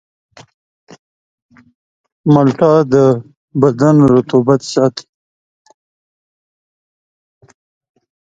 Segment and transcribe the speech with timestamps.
[2.33, 2.95] مالټه د
[3.61, 5.05] بدن رطوبت ساتي.